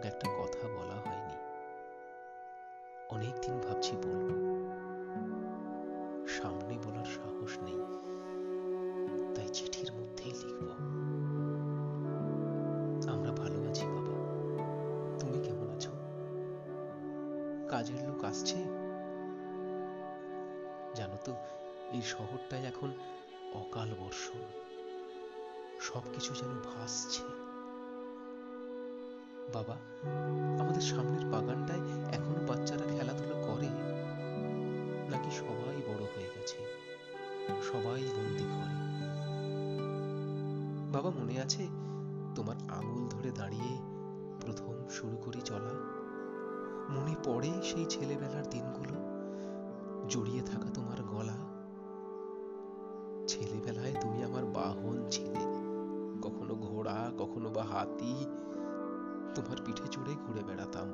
নামক 0.00 0.14
একটা 0.14 0.30
কথা 0.30 0.68
বলা 0.68 0.94
হয়নি। 0.94 1.34
অনেকদিন 3.08 3.60
ভাবছি 3.60 3.96
বলব। 3.96 4.28
সামনে 6.28 6.78
বলার 6.84 7.04
সাহস 7.04 7.58
নেই। 7.58 7.80
তাই 9.34 9.48
চিঠির 9.48 9.92
মধ্যেই 9.92 10.32
লিখব। 10.32 10.68
আমরা 13.14 13.32
ভালো 13.32 13.70
আছি 13.70 13.86
বাবা। 13.86 14.14
তুমি 15.18 15.44
কেমন 15.44 15.70
আছো? 15.70 15.90
কাজের 17.68 18.08
লোক 18.08 18.24
আসছে? 18.24 18.56
জানো 20.94 21.16
তো, 21.24 21.32
এই 21.92 22.02
শহরটায় 22.02 22.62
এখন 22.62 22.92
অকাল 23.54 23.94
বর্ষণ। 24.00 24.40
সবকিছু 25.80 26.34
যেন 26.34 26.48
ভাসছে। 26.48 27.22
বাবা, 29.54 29.76
আমাদের 30.60 30.80
সামনের 30.80 31.26
বাগানটায় 31.26 31.80
এখনও 32.12 32.46
বাচ্চারা 32.46 32.92
খেলাধুলো 32.92 33.34
করে? 33.34 33.68
নাকি 35.10 35.30
সবাই 35.30 35.76
বড় 35.76 36.04
হয়ে 36.04 36.30
গেছে? 36.34 36.58
সবাই 37.62 38.02
বন্দি 38.02 38.44
করে 38.44 38.80
বাবা, 40.92 41.10
মনে 41.10 41.40
আছে 41.40 41.66
তোমার 42.34 42.56
আঙুল 42.68 43.08
ধরে 43.08 43.30
দাঁড়িয়ে 43.30 43.78
প্রথম 44.40 44.88
শুরু 44.90 45.16
করি 45.16 45.40
চলা? 45.40 45.74
মনে 46.90 47.14
পড়ে 47.24 47.50
সেই 47.62 47.84
ছেলেবেলার 47.84 48.50
দিনগুলো, 48.50 48.94
জড়িয়ে 50.08 50.42
থাকা 50.42 50.70
তোমার 50.74 51.02
গলা। 51.02 51.36
ছেলেবেলায় 53.26 53.94
তুমি 54.00 54.24
আমার 54.24 54.44
বাহন 54.44 55.06
ছিলে। 55.10 55.70
কখনো 56.22 56.54
ঘোড়া, 56.54 57.10
কখনো 57.18 57.50
বা 57.50 57.64
হাতি 57.64 58.26
তোমার 59.34 59.56
পিঠে 59.66 59.88
চড়ে 59.88 60.14
ঘুরে 60.14 60.42
বেড়াতাম। 60.42 60.88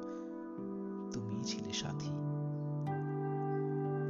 তুমিই 1.13 1.45
ছিলে 1.45 1.73
সাথী। 1.73 2.11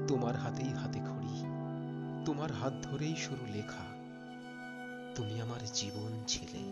তোমার 0.08 0.36
হাতেই 0.36 0.72
হাতে 0.72 0.98
খড়ি, 0.98 1.44
তোমার 2.24 2.52
হাত 2.52 2.72
ধরেই 2.82 3.16
শুরু 3.16 3.46
লেখা। 3.46 3.84
তুমি 5.14 5.40
আমার 5.40 5.60
জীবন 5.74 6.12
ছিলে, 6.26 6.62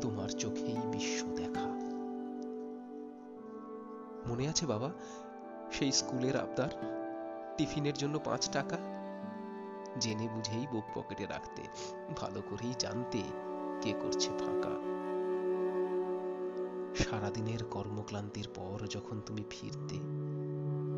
তোমার 0.00 0.28
চোখেই 0.28 0.76
বিশ্ব 0.92 1.26
দেখা। 1.36 1.66
মনে 4.30 4.48
আছে 4.48 4.66
বাবা, 4.66 4.90
সেই 5.72 5.92
স্কুলের 5.92 6.36
আবদার? 6.36 6.70
টিফিনের 7.56 7.94
জন্য 7.94 8.18
পাঁচ 8.24 8.50
টাকা? 8.50 8.76
জেনে 10.00 10.28
বুঝেই 10.28 10.66
বুক 10.72 10.84
পকেটে 10.94 11.26
রাখতে, 11.26 11.62
ভালো 12.16 12.42
করেই 12.50 12.74
জানতে 12.78 13.22
কে 13.82 13.92
করছে 13.92 14.28
ফাঁকা। 14.28 14.95
সারাদিনের 16.96 17.64
কর্মক্লান্তির 17.64 18.48
পর 18.54 18.86
যখন 18.86 19.20
তুমি 19.26 19.44
ফিরতে, 19.50 19.96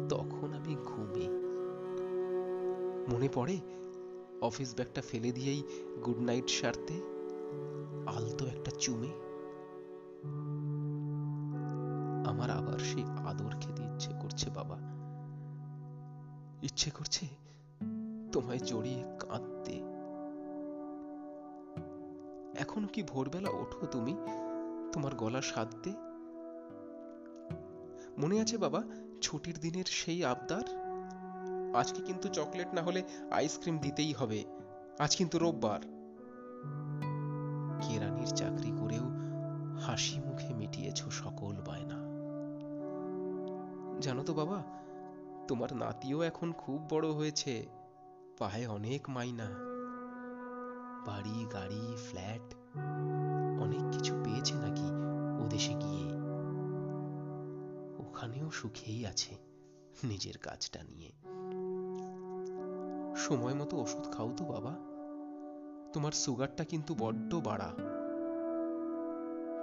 তখন 0.08 0.52
আমি 0.52 0.76
ঘুমে। 0.84 1.48
মনে 3.14 3.28
পড়ে, 3.34 3.58
অফিস 4.40 4.74
ব্যাগটা 4.74 5.02
ফেলে 5.02 5.32
দিয়েই 5.32 5.62
গুড 6.06 6.18
নাইট 6.18 6.48
সারতে 6.48 6.94
আলতো 8.06 8.46
একটা 8.46 8.70
চুমে। 8.70 9.08
আমার 12.28 12.50
আবার 12.50 12.78
সেই 12.78 13.02
আদর 13.02 13.50
খেতে 13.60 13.82
ইচ্ছে 13.82 14.10
করছে, 14.20 14.50
বাবা। 14.50 14.78
ইচ্ছে 16.62 16.90
করছে 16.90 17.26
তোমায় 18.32 18.58
জড়িয়ে 18.58 19.04
কাঁদতে। 19.20 19.72
এখনও 22.60 22.86
কি 22.86 23.02
ভোরবেলা 23.02 23.50
ওঠো 23.50 23.86
তুমি? 23.86 24.16
তোমার 24.92 25.14
গলা 25.14 25.42
সাধতে? 25.42 25.90
মনে 28.18 28.40
আছে 28.40 28.58
বাবা, 28.58 28.82
ছুটির 29.22 29.58
দিনের 29.60 29.84
সেই 29.84 30.24
আবদার? 30.24 30.88
আজকে 31.76 32.02
কিন্তু 32.02 32.28
চকলেট 32.28 32.74
না 32.74 32.82
হলে 32.82 33.02
আইসক্রিম 33.30 33.78
দিতেই 33.78 34.12
হবে। 34.12 34.44
আজ 34.98 35.16
কিন্তু 35.16 35.38
রোববার। 35.38 35.80
কেরানির 37.82 38.26
চাকরি 38.26 38.70
করেও 38.70 39.04
হাসি 39.78 40.20
মুখে 40.20 40.54
মিটিয়েছ 40.54 41.08
সকল 41.08 41.56
বায়না? 41.66 42.08
জানো 44.00 44.22
তো 44.22 44.34
বাবা, 44.34 44.62
তোমার 45.48 45.76
নাতিও 45.76 46.22
এখন 46.22 46.52
খুব 46.52 46.86
বড় 46.90 47.08
হয়েছে, 47.08 47.66
পায়ে 48.38 48.66
অনেক 48.66 49.10
মাইনা। 49.10 49.46
বাড়ি, 51.06 51.46
গাড়ি, 51.52 51.96
ফ্ল্যাট 51.96 52.54
অনেক 53.60 53.92
কিছু 53.92 54.14
পেয়েছে 54.24 54.54
নাকি 54.54 54.90
ও 55.44 55.48
দেশে 55.48 55.74
গিয়ে? 55.74 56.08
ওখানেও 57.98 58.50
সুখেই 58.50 59.06
আছে 59.06 59.34
নিজের 60.04 60.38
কাজটা 60.38 60.82
নিয়ে। 60.82 61.12
সময় 63.16 63.54
মতো 63.54 63.76
ওষুধ 63.76 64.12
খাও 64.12 64.32
তো 64.36 64.44
বাবা। 64.44 64.76
তোমার 65.92 66.12
সুগারটা 66.12 66.64
কিন্তু 66.64 66.94
বড্ড 66.98 67.34
বাড়া। 67.34 67.72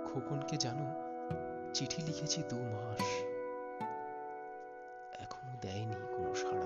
খোকনকে 0.06 0.58
জানো, 0.58 0.86
চিঠি 1.74 2.02
লিখেছি 2.02 2.44
দু 2.50 2.56
মাস। 2.56 3.02
এখনও 5.22 5.58
দেয়নি 5.62 5.96
কোনো 6.18 6.36
সাড়া। 6.36 6.66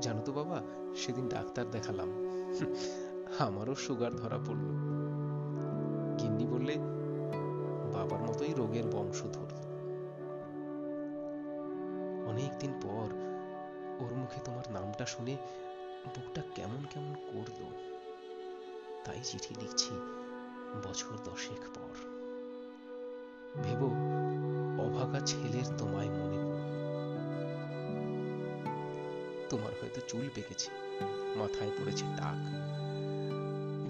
জানো 0.00 0.20
তো 0.24 0.32
বাবা, 0.32 0.62
সেদিন 0.96 1.28
ডাক্তার 1.28 1.70
দেখালাম। 1.70 2.08
আমারও 3.38 3.74
সুগার 3.74 4.16
ধরা 4.16 4.38
পড়ল। 4.38 4.68
গিন্নি 6.18 6.46
বললে, 6.46 6.76
বাবার 7.92 8.20
মতোই 8.22 8.54
রোগের 8.56 8.86
বংশধর। 8.86 9.50
অনেকদিন 12.26 12.72
পর 12.82 13.08
ওর 14.04 14.14
মুখে 14.14 14.40
তোমার 14.44 14.72
নামটা 14.72 15.06
শুনে 15.06 15.36
বুকটা 16.04 16.42
কেমন 16.54 16.86
কেমন 16.90 17.14
করল, 17.14 17.60
তাই 19.04 19.18
চিঠি 19.22 19.54
লিখছি 19.60 19.90
বছর 20.88 21.14
দশেক 21.24 21.60
পর। 21.74 21.94
ভেব 23.62 23.82
অভাগা 24.80 25.20
ছেলের 25.26 25.76
তোমায় 25.78 26.08
মনে 26.08 26.42
তোমার 29.50 29.72
হয়তো 29.80 30.00
চুল 30.08 30.28
পেকেছে, 30.34 30.70
মাথায় 31.38 31.70
পড়েছে 31.70 32.04
টাক। 32.16 32.38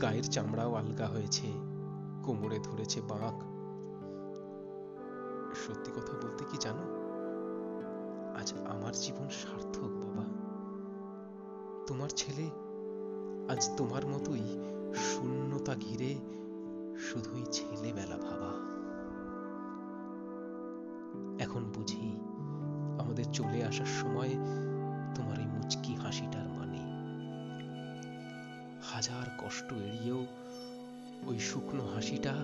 গায়ের 0.03 0.25
চামড়াও 0.25 0.75
আলগা 0.75 1.07
হয়েছে, 1.07 1.47
কোমরে 2.23 2.59
ধরেছে 2.59 3.01
বাঁক। 3.01 3.43
সত্যি 5.55 5.93
কথা 5.93 6.13
বলতে 6.13 6.45
কি 6.45 6.57
জানো? 6.61 7.03
আজ 8.41 8.55
আমার 8.67 8.93
জীবন 8.95 9.29
সার্থক 9.29 9.81
বাবা। 9.81 10.25
তোমার 11.87 12.09
ছেলে 12.09 12.51
আজ 13.53 13.71
তোমার 13.77 14.07
মতোই 14.07 14.59
শূন্যতা 14.95 15.75
ঘিরে 15.75 16.15
শুধুই 16.99 17.45
ছেলেবেলা 17.53 18.17
ভাবা। 18.17 18.53
এখন 21.39 21.65
বুঝি 21.75 22.21
আমাদের 23.01 23.25
চলে 23.33 23.65
আসার 23.65 23.87
সময় 23.87 24.29
তোমার 25.15 25.39
এই 25.39 25.47
মুচকি 25.47 25.95
হাসিটার 25.95 26.42
মানে 26.42 26.42
হাজার 29.03 29.31
কষ্ট 29.39 29.73
এড়িয়েও 29.73 30.27
ওই 31.27 31.39
শুকনো 31.39 31.85
হাসিটা 31.95 32.35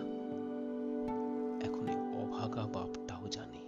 এখন 1.66 1.86
অভাগা 2.22 2.64
বাপটাও 2.66 3.28
জানে। 3.30 3.60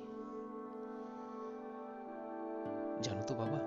জানো 3.02 3.22
তো 3.26 3.34
বাবা, 3.34 3.58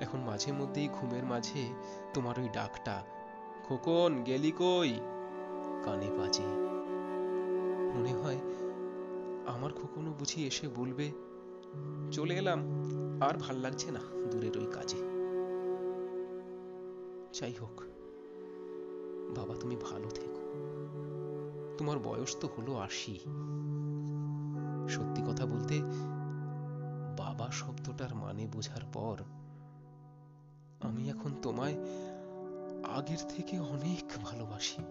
এখন 0.00 0.20
মাঝে 0.20 0.52
মধ্যেই 0.52 0.88
ঘুমের 0.88 1.24
মাঝে 1.24 1.62
তোমার 2.14 2.40
ওই 2.40 2.48
ডাকটা, 2.48 3.02
খোকন, 3.68 4.22
গেলি 4.22 4.52
কই? 4.52 4.92
কানে 5.84 6.10
বাজে। 6.18 6.48
মনে 7.94 8.12
হয় 8.12 8.40
আমার 9.46 9.70
খোকনও 9.72 10.12
বুঝি 10.12 10.46
এসে 10.46 10.68
বলবে, 10.68 11.12
চলে 12.12 12.34
এলাম, 12.36 12.60
আর 13.20 13.34
ভালো 13.38 13.60
লাগছে 13.60 13.90
না 13.90 14.00
দূরের 14.30 14.58
ওই 14.58 14.66
কাজে। 14.72 15.00
যাই 17.32 17.54
হোক 17.60 17.89
বাবা, 19.36 19.54
তুমি 19.54 19.76
ভালো 19.76 20.08
থেকো। 20.08 20.40
তোমার 21.78 21.98
বয়স 21.98 22.36
তো 22.40 22.48
হলো 22.58 22.76
আশি। 22.76 23.14
সত্যি 24.88 25.22
কথা 25.22 25.46
বলতে, 25.46 25.80
বাবা 27.18 27.48
শব্দটার 27.50 28.14
মানে 28.14 28.46
বোঝার 28.46 28.82
পর 28.92 29.22
আমি 30.80 31.08
এখন 31.10 31.30
তোমায় 31.42 31.74
আগের 32.84 33.18
থেকে 33.28 33.58
অনেক 33.58 34.12
ভালোবাসি। 34.24 34.82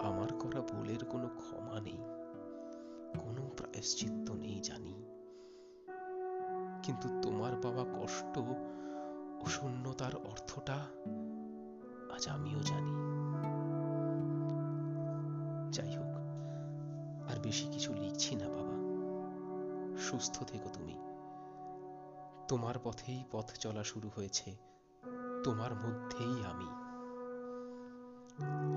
আমার 0.00 0.32
করা 0.38 0.60
ভুলের 0.60 1.04
কোনো 1.04 1.28
ক্ষমা 1.28 1.80
নেই, 1.80 1.98
কোনো 3.18 3.50
প্রায়শ্চিত্ত 3.56 4.30
নেই 4.30 4.60
জানি। 4.60 4.94
কিন্তু 6.82 7.08
তোমার 7.22 7.52
পাওয়া 7.62 7.84
কষ্ট 7.84 8.38
ও 8.38 8.54
শূন্যতার 9.46 10.16
অর্থটা 10.16 10.86
আজ 12.12 12.28
আমিও 12.28 12.60
জানি। 12.62 12.92
যাই 15.72 15.96
হোক, 15.96 16.16
আর 17.30 17.40
বেশি 17.42 17.68
কিছু 17.72 17.94
লিখছি 17.94 18.34
না 18.34 18.48
বাবা। 18.48 18.72
সুস্থ 19.98 20.44
থেকো 20.44 20.68
তুমি। 20.72 20.94
তোমার 22.48 22.74
পথেই 22.84 23.24
পথ 23.32 23.52
চলা 23.52 23.82
শুরু 23.84 24.10
হয়েছে। 24.16 24.56
তোমার 25.44 25.74
মধ্যেই 25.74 26.44
আমি। 26.44 26.68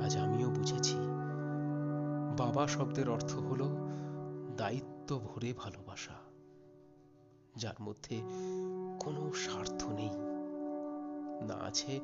আজ 0.06 0.18
আমিও 0.18 0.50
বুঝেছি, 0.50 0.96
বাবা 2.38 2.68
শব্দের 2.68 3.10
অর্থ 3.10 3.36
হলো 3.36 3.66
দায়িত্ব 4.58 5.20
ভরে 5.20 5.54
ভালোবাসা। 5.58 6.14
যার 7.56 7.82
মধ্যে 7.82 8.22
কোনো 9.00 9.34
স্বার্থ 9.34 9.86
নেই। 9.86 10.10
না 11.48 11.54
আছে 11.66 12.00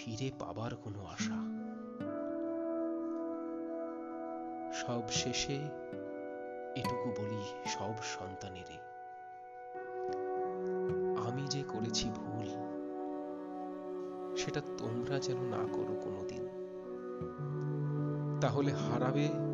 ফিরে 0.00 0.30
পাবার 0.38 0.72
কোনো 0.76 1.00
আশা। 1.06 1.38
সব 4.72 5.02
শেষে 5.10 5.56
এটুকু 6.76 7.08
বলি 7.22 7.42
সব 7.66 7.94
সন্তানেরে 8.02 8.78
আমি 11.28 11.46
যে 11.46 11.62
করেছি 11.68 12.10
ভুল, 12.10 12.48
সেটা 14.36 14.60
তোমরা 14.78 15.18
যেন 15.18 15.36
না 15.36 15.62
করো 15.72 15.94
কোনোদিন। 16.00 16.42
তাহলে 18.40 18.72
হারাবে 18.72 19.49